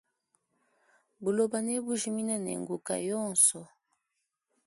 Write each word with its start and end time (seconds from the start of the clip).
Buloba 1.23 1.57
ne 1.63 1.75
bujimine 1.85 2.35
ne 2.41 2.51
nkuka 2.61 2.95
yonso. 3.07 3.61